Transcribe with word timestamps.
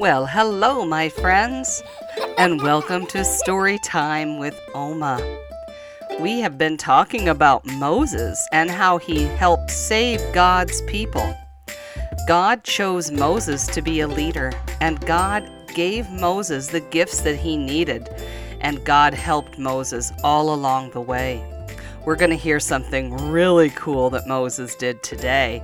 Well, 0.00 0.24
hello, 0.24 0.86
my 0.86 1.10
friends, 1.10 1.82
and 2.38 2.62
welcome 2.62 3.04
to 3.08 3.22
Story 3.22 3.78
Time 3.84 4.38
with 4.38 4.58
Oma. 4.74 5.20
We 6.18 6.40
have 6.40 6.56
been 6.56 6.78
talking 6.78 7.28
about 7.28 7.66
Moses 7.66 8.42
and 8.50 8.70
how 8.70 8.96
he 8.96 9.24
helped 9.24 9.70
save 9.70 10.22
God's 10.32 10.80
people. 10.86 11.36
God 12.26 12.64
chose 12.64 13.10
Moses 13.10 13.66
to 13.66 13.82
be 13.82 14.00
a 14.00 14.08
leader, 14.08 14.54
and 14.80 15.04
God 15.04 15.46
gave 15.74 16.08
Moses 16.08 16.68
the 16.68 16.80
gifts 16.80 17.20
that 17.20 17.36
he 17.36 17.58
needed, 17.58 18.08
and 18.62 18.82
God 18.86 19.12
helped 19.12 19.58
Moses 19.58 20.14
all 20.24 20.54
along 20.54 20.92
the 20.92 21.02
way. 21.02 21.44
We're 22.06 22.16
going 22.16 22.30
to 22.30 22.36
hear 22.36 22.58
something 22.58 23.30
really 23.30 23.68
cool 23.68 24.08
that 24.08 24.26
Moses 24.26 24.74
did 24.76 25.02
today. 25.02 25.62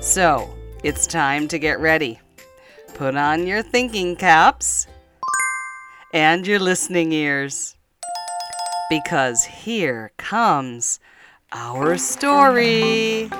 So, 0.00 0.52
it's 0.82 1.06
time 1.06 1.46
to 1.46 1.58
get 1.60 1.78
ready. 1.78 2.18
Put 3.00 3.16
on 3.16 3.46
your 3.46 3.62
thinking 3.62 4.14
caps 4.14 4.86
and 6.12 6.46
your 6.46 6.58
listening 6.58 7.12
ears. 7.12 7.74
Because 8.90 9.42
here 9.42 10.12
comes 10.18 11.00
our 11.50 11.96
story. 11.96 13.30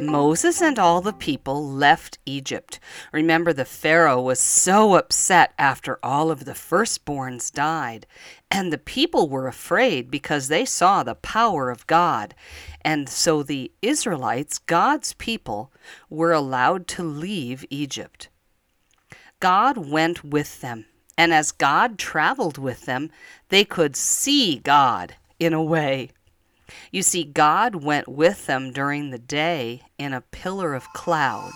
Moses 0.00 0.60
and 0.60 0.78
all 0.78 1.00
the 1.00 1.12
people 1.12 1.66
left 1.66 2.18
Egypt. 2.26 2.78
Remember, 3.12 3.52
the 3.52 3.64
Pharaoh 3.64 4.20
was 4.20 4.38
so 4.38 4.94
upset 4.94 5.52
after 5.58 5.98
all 6.02 6.30
of 6.30 6.44
the 6.44 6.52
firstborns 6.52 7.52
died, 7.52 8.06
and 8.50 8.72
the 8.72 8.78
people 8.78 9.28
were 9.28 9.46
afraid 9.46 10.10
because 10.10 10.48
they 10.48 10.64
saw 10.64 11.02
the 11.02 11.14
power 11.14 11.70
of 11.70 11.86
God. 11.86 12.34
And 12.82 13.08
so 13.08 13.42
the 13.42 13.72
Israelites, 13.82 14.58
God's 14.58 15.12
people, 15.14 15.72
were 16.10 16.32
allowed 16.32 16.86
to 16.88 17.02
leave 17.02 17.64
Egypt. 17.70 18.28
God 19.40 19.76
went 19.76 20.24
with 20.24 20.60
them, 20.60 20.86
and 21.16 21.32
as 21.32 21.52
God 21.52 21.98
traveled 21.98 22.58
with 22.58 22.86
them, 22.86 23.10
they 23.48 23.64
could 23.64 23.96
see 23.96 24.58
God 24.58 25.14
in 25.38 25.52
a 25.52 25.62
way. 25.62 26.10
You 26.90 27.02
see, 27.02 27.24
God 27.24 27.76
went 27.76 28.08
with 28.08 28.46
them 28.46 28.72
during 28.72 29.10
the 29.10 29.18
day 29.18 29.82
in 29.98 30.12
a 30.12 30.20
pillar 30.20 30.74
of 30.74 30.92
cloud. 30.92 31.52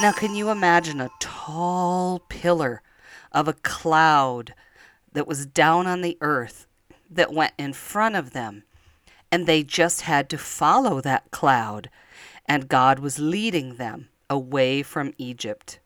Now, 0.00 0.12
can 0.12 0.34
you 0.34 0.50
imagine 0.50 1.00
a 1.00 1.10
tall 1.20 2.20
pillar 2.28 2.82
of 3.32 3.48
a 3.48 3.52
cloud 3.52 4.54
that 5.12 5.28
was 5.28 5.46
down 5.46 5.86
on 5.86 6.00
the 6.00 6.18
earth 6.20 6.66
that 7.10 7.32
went 7.32 7.52
in 7.58 7.72
front 7.72 8.16
of 8.16 8.32
them? 8.32 8.64
And 9.30 9.46
they 9.46 9.62
just 9.62 10.02
had 10.02 10.28
to 10.30 10.38
follow 10.38 11.00
that 11.00 11.30
cloud, 11.30 11.90
and 12.46 12.68
God 12.68 12.98
was 12.98 13.18
leading 13.18 13.76
them 13.76 14.08
away 14.30 14.82
from 14.82 15.12
Egypt. 15.18 15.80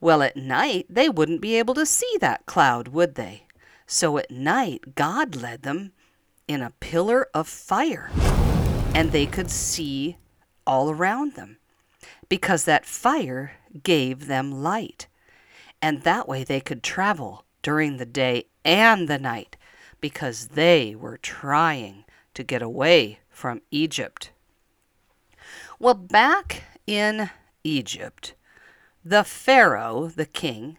Well, 0.00 0.22
at 0.22 0.36
night, 0.36 0.86
they 0.90 1.08
wouldn't 1.08 1.40
be 1.40 1.56
able 1.56 1.74
to 1.74 1.86
see 1.86 2.16
that 2.20 2.44
cloud, 2.46 2.88
would 2.88 3.14
they? 3.14 3.46
So 3.86 4.18
at 4.18 4.30
night, 4.30 4.94
God 4.94 5.36
led 5.36 5.62
them 5.62 5.92
in 6.46 6.62
a 6.62 6.72
pillar 6.80 7.28
of 7.34 7.48
fire, 7.48 8.10
and 8.94 9.12
they 9.12 9.26
could 9.26 9.50
see 9.50 10.16
all 10.66 10.90
around 10.90 11.34
them 11.34 11.58
because 12.28 12.64
that 12.64 12.86
fire 12.86 13.52
gave 13.82 14.26
them 14.26 14.62
light. 14.62 15.06
And 15.80 16.02
that 16.02 16.28
way 16.28 16.44
they 16.44 16.60
could 16.60 16.82
travel 16.82 17.44
during 17.62 17.96
the 17.96 18.06
day 18.06 18.46
and 18.64 19.08
the 19.08 19.18
night 19.18 19.56
because 20.00 20.48
they 20.48 20.94
were 20.94 21.18
trying 21.18 22.04
to 22.34 22.42
get 22.42 22.62
away 22.62 23.20
from 23.28 23.62
Egypt. 23.70 24.30
Well, 25.78 25.94
back 25.94 26.64
in 26.86 27.30
Egypt, 27.62 28.34
the 29.04 29.24
Pharaoh, 29.24 30.08
the 30.08 30.26
king, 30.26 30.78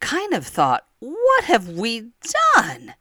kind 0.00 0.32
of 0.32 0.46
thought, 0.46 0.86
What 0.98 1.44
have 1.44 1.68
we 1.68 2.10
done? 2.54 2.94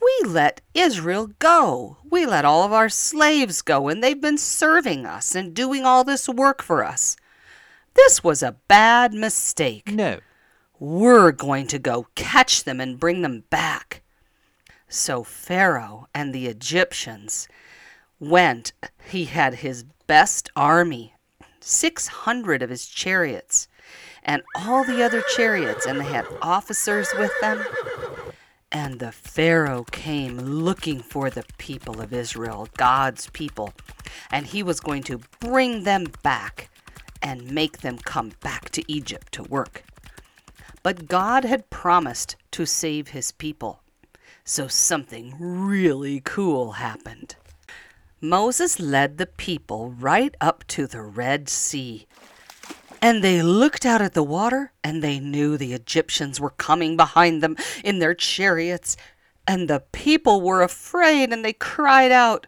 We 0.00 0.28
let 0.28 0.60
Israel 0.74 1.28
go. 1.38 1.98
We 2.08 2.26
let 2.26 2.44
all 2.44 2.64
of 2.64 2.72
our 2.72 2.88
slaves 2.88 3.62
go, 3.62 3.88
and 3.88 4.02
they've 4.02 4.20
been 4.20 4.38
serving 4.38 5.04
us 5.04 5.34
and 5.34 5.54
doing 5.54 5.84
all 5.84 6.04
this 6.04 6.28
work 6.28 6.62
for 6.62 6.84
us. 6.84 7.16
This 7.94 8.24
was 8.24 8.42
a 8.42 8.56
bad 8.68 9.12
mistake. 9.12 9.92
No. 9.92 10.20
We're 10.78 11.32
going 11.32 11.66
to 11.68 11.78
go 11.78 12.06
catch 12.14 12.64
them 12.64 12.80
and 12.80 12.98
bring 12.98 13.20
them 13.20 13.44
back. 13.50 14.02
So 14.88 15.22
Pharaoh 15.22 16.08
and 16.14 16.34
the 16.34 16.46
Egyptians 16.46 17.46
went. 18.18 18.72
He 19.10 19.26
had 19.26 19.56
his 19.56 19.84
best 20.06 20.50
army, 20.56 21.14
600 21.60 22.62
of 22.62 22.70
his 22.70 22.88
chariots, 22.88 23.68
and 24.22 24.42
all 24.54 24.84
the 24.84 25.02
other 25.02 25.22
chariots, 25.36 25.86
and 25.86 26.00
they 26.00 26.04
had 26.04 26.26
officers 26.40 27.08
with 27.18 27.32
them. 27.40 27.64
And 28.72 29.00
the 29.00 29.10
Pharaoh 29.10 29.84
came 29.84 30.38
looking 30.38 31.00
for 31.00 31.28
the 31.28 31.44
people 31.58 32.00
of 32.00 32.12
Israel, 32.12 32.68
God's 32.76 33.28
people, 33.30 33.74
and 34.30 34.46
he 34.46 34.62
was 34.62 34.78
going 34.78 35.02
to 35.04 35.20
bring 35.40 35.82
them 35.82 36.06
back 36.22 36.70
and 37.20 37.50
make 37.50 37.78
them 37.80 37.98
come 37.98 38.32
back 38.40 38.70
to 38.70 38.92
Egypt 38.92 39.32
to 39.32 39.42
work. 39.42 39.84
But 40.82 41.08
God 41.08 41.44
had 41.44 41.68
promised 41.68 42.36
to 42.52 42.64
save 42.64 43.08
his 43.08 43.32
people, 43.32 43.80
so 44.44 44.68
something 44.68 45.34
really 45.38 46.20
cool 46.20 46.72
happened. 46.72 47.34
Moses 48.20 48.78
led 48.78 49.18
the 49.18 49.26
people 49.26 49.90
right 49.90 50.34
up 50.40 50.64
to 50.68 50.86
the 50.86 51.02
Red 51.02 51.48
Sea 51.48 52.06
and 53.02 53.24
they 53.24 53.42
looked 53.42 53.86
out 53.86 54.02
at 54.02 54.14
the 54.14 54.22
water, 54.22 54.72
and 54.84 55.02
they 55.02 55.18
knew 55.18 55.56
the 55.56 55.72
Egyptians 55.72 56.40
were 56.40 56.50
coming 56.50 56.96
behind 56.96 57.42
them 57.42 57.56
in 57.82 57.98
their 57.98 58.14
chariots. 58.14 58.96
And 59.46 59.68
the 59.68 59.82
people 59.92 60.40
were 60.42 60.62
afraid, 60.62 61.32
and 61.32 61.44
they 61.44 61.52
cried 61.52 62.12
out. 62.12 62.46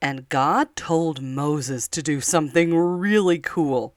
And 0.00 0.28
God 0.28 0.76
told 0.76 1.22
Moses 1.22 1.88
to 1.88 2.02
do 2.02 2.20
something 2.20 2.76
really 2.76 3.38
cool. 3.38 3.94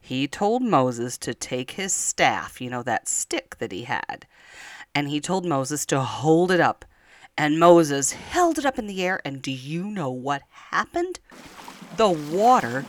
He 0.00 0.26
told 0.26 0.62
Moses 0.62 1.18
to 1.18 1.34
take 1.34 1.72
his 1.72 1.92
staff, 1.92 2.62
you 2.62 2.70
know, 2.70 2.82
that 2.82 3.08
stick 3.08 3.58
that 3.58 3.72
he 3.72 3.84
had, 3.84 4.26
and 4.94 5.08
he 5.08 5.20
told 5.20 5.44
Moses 5.44 5.84
to 5.86 6.00
hold 6.00 6.50
it 6.50 6.60
up. 6.60 6.86
And 7.36 7.60
Moses 7.60 8.12
held 8.12 8.58
it 8.58 8.64
up 8.64 8.78
in 8.78 8.86
the 8.86 9.04
air, 9.04 9.20
and 9.24 9.42
do 9.42 9.52
you 9.52 9.84
know 9.84 10.10
what 10.10 10.42
happened? 10.50 11.20
The 11.96 12.08
water 12.08 12.86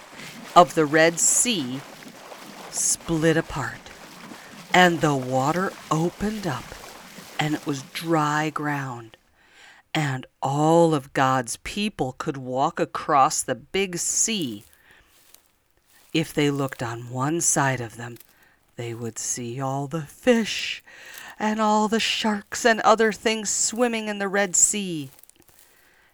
of 0.55 0.75
the 0.75 0.85
Red 0.85 1.19
Sea 1.19 1.81
split 2.79 3.37
apart, 3.37 3.89
and 4.73 5.01
the 5.01 5.15
water 5.15 5.71
opened 5.91 6.47
up, 6.47 6.63
and 7.39 7.53
it 7.53 7.65
was 7.65 7.83
dry 7.93 8.49
ground. 8.49 9.17
And 9.93 10.25
all 10.41 10.93
of 10.93 11.13
God's 11.13 11.57
people 11.57 12.15
could 12.17 12.37
walk 12.37 12.79
across 12.79 13.41
the 13.41 13.55
big 13.55 13.97
sea. 13.97 14.63
If 16.13 16.33
they 16.33 16.49
looked 16.49 16.81
on 16.81 17.09
one 17.09 17.41
side 17.41 17.81
of 17.81 17.97
them, 17.97 18.17
they 18.75 18.93
would 18.93 19.19
see 19.19 19.59
all 19.59 19.87
the 19.87 20.03
fish 20.03 20.81
and 21.37 21.59
all 21.59 21.87
the 21.87 21.99
sharks 21.99 22.65
and 22.65 22.79
other 22.81 23.11
things 23.11 23.49
swimming 23.49 24.07
in 24.07 24.19
the 24.19 24.27
Red 24.27 24.55
Sea. 24.55 25.09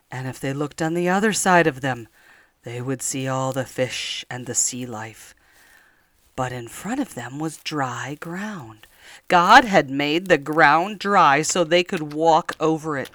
And 0.10 0.28
if 0.28 0.40
they 0.40 0.54
looked 0.54 0.82
on 0.82 0.94
the 0.94 1.10
other 1.10 1.34
side 1.34 1.68
of 1.68 1.82
them, 1.82 2.08
they 2.64 2.82
would 2.82 3.02
see 3.02 3.28
all 3.28 3.52
the 3.52 3.66
fish 3.66 4.26
and 4.30 4.46
the 4.46 4.56
sea 4.56 4.86
life. 4.86 5.35
But 6.36 6.52
in 6.52 6.68
front 6.68 7.00
of 7.00 7.14
them 7.14 7.40
was 7.40 7.58
dry 7.58 8.18
ground. 8.20 8.88
God 9.28 9.64
had 9.66 9.90
made 9.90 10.28
the 10.28 10.38
ground 10.38 11.00
dry 11.00 11.42
so 11.42 11.64
they 11.64 11.84
could 11.84 12.14
walk 12.14 12.54
over 12.60 12.98
it. 12.98 13.10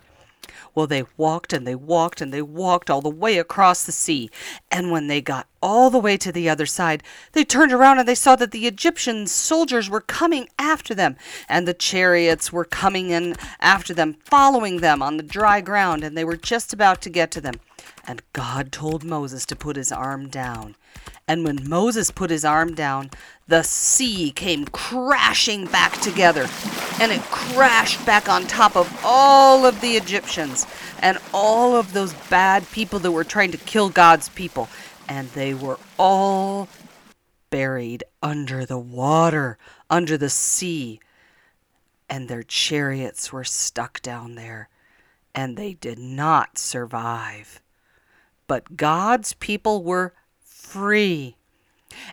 Well, 0.74 0.86
they 0.86 1.04
walked 1.16 1.52
and 1.52 1.66
they 1.66 1.74
walked 1.74 2.20
and 2.20 2.32
they 2.32 2.42
walked 2.42 2.90
all 2.90 3.00
the 3.00 3.08
way 3.08 3.38
across 3.38 3.84
the 3.84 3.92
sea. 3.92 4.30
And 4.70 4.90
when 4.90 5.08
they 5.08 5.20
got 5.20 5.48
all 5.62 5.90
the 5.90 5.98
way 5.98 6.16
to 6.16 6.32
the 6.32 6.48
other 6.48 6.66
side, 6.66 7.02
they 7.32 7.44
turned 7.44 7.72
around 7.72 7.98
and 7.98 8.08
they 8.08 8.14
saw 8.14 8.36
that 8.36 8.50
the 8.50 8.66
Egyptian 8.66 9.26
soldiers 9.26 9.90
were 9.90 10.00
coming 10.00 10.48
after 10.58 10.94
them, 10.94 11.16
and 11.48 11.66
the 11.66 11.74
chariots 11.74 12.52
were 12.52 12.64
coming 12.64 13.10
in 13.10 13.34
after 13.60 13.92
them, 13.92 14.14
following 14.24 14.78
them 14.78 15.02
on 15.02 15.16
the 15.16 15.22
dry 15.22 15.60
ground, 15.60 16.04
and 16.04 16.16
they 16.16 16.24
were 16.24 16.36
just 16.36 16.72
about 16.72 17.02
to 17.02 17.10
get 17.10 17.30
to 17.32 17.40
them. 17.40 17.54
And 18.06 18.22
God 18.32 18.72
told 18.72 19.04
Moses 19.04 19.44
to 19.46 19.56
put 19.56 19.76
his 19.76 19.92
arm 19.92 20.28
down. 20.28 20.76
And 21.28 21.44
when 21.44 21.68
Moses 21.68 22.10
put 22.10 22.30
his 22.30 22.44
arm 22.44 22.74
down, 22.74 23.10
the 23.46 23.62
sea 23.62 24.30
came 24.30 24.64
crashing 24.66 25.66
back 25.66 26.00
together. 26.00 26.48
And 27.00 27.10
it 27.10 27.22
crashed 27.22 28.04
back 28.04 28.28
on 28.28 28.46
top 28.46 28.76
of 28.76 29.00
all 29.02 29.64
of 29.64 29.80
the 29.80 29.92
Egyptians 29.96 30.66
and 31.00 31.18
all 31.32 31.74
of 31.74 31.94
those 31.94 32.12
bad 32.28 32.70
people 32.70 32.98
that 32.98 33.10
were 33.10 33.24
trying 33.24 33.52
to 33.52 33.58
kill 33.58 33.88
God's 33.88 34.28
people. 34.28 34.68
And 35.08 35.28
they 35.30 35.54
were 35.54 35.78
all 35.98 36.68
buried 37.48 38.04
under 38.22 38.66
the 38.66 38.78
water, 38.78 39.56
under 39.88 40.18
the 40.18 40.28
sea. 40.28 41.00
And 42.08 42.28
their 42.28 42.42
chariots 42.42 43.32
were 43.32 43.44
stuck 43.44 44.02
down 44.02 44.34
there. 44.34 44.68
And 45.34 45.56
they 45.56 45.74
did 45.74 45.98
not 45.98 46.58
survive. 46.58 47.62
But 48.46 48.76
God's 48.76 49.32
people 49.34 49.82
were 49.82 50.12
free. 50.44 51.36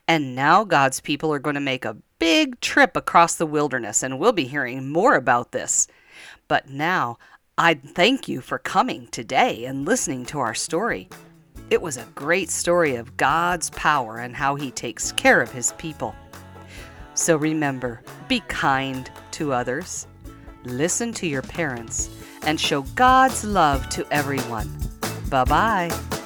And 0.07 0.33
now 0.33 0.63
God's 0.63 1.01
people 1.01 1.33
are 1.33 1.39
going 1.39 1.55
to 1.55 1.59
make 1.59 1.83
a 1.83 1.97
big 2.19 2.59
trip 2.59 2.95
across 2.95 3.35
the 3.35 3.45
wilderness, 3.45 4.03
and 4.03 4.19
we'll 4.19 4.31
be 4.31 4.45
hearing 4.45 4.89
more 4.89 5.15
about 5.15 5.51
this. 5.51 5.87
But 6.47 6.69
now, 6.69 7.17
I'd 7.57 7.83
thank 7.83 8.27
you 8.27 8.41
for 8.41 8.59
coming 8.59 9.07
today 9.07 9.65
and 9.65 9.85
listening 9.85 10.25
to 10.27 10.39
our 10.39 10.53
story. 10.53 11.09
It 11.69 11.81
was 11.81 11.97
a 11.97 12.07
great 12.15 12.49
story 12.49 12.95
of 12.95 13.17
God's 13.17 13.69
power 13.71 14.19
and 14.19 14.35
how 14.35 14.55
He 14.55 14.71
takes 14.71 15.11
care 15.11 15.41
of 15.41 15.51
His 15.51 15.73
people. 15.73 16.15
So 17.13 17.35
remember, 17.35 18.01
be 18.27 18.41
kind 18.41 19.09
to 19.31 19.51
others, 19.51 20.07
listen 20.63 21.13
to 21.13 21.27
your 21.27 21.41
parents, 21.41 22.09
and 22.43 22.59
show 22.59 22.83
God's 22.95 23.43
love 23.43 23.89
to 23.89 24.05
everyone. 24.11 24.69
Bye 25.29 25.43
bye. 25.43 26.16